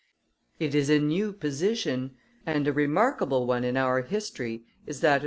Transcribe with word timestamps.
It 0.59 0.73
is 0.73 0.89
a 0.89 0.97
new 0.97 1.31
position, 1.31 2.15
and 2.43 2.67
a 2.67 2.73
remarkable 2.73 3.45
one 3.45 3.63
in 3.63 3.77
our 3.77 4.01
history 4.01 4.63
is 4.87 5.01
that 5.01 5.17
of 5.17 5.19
M. 5.19 5.19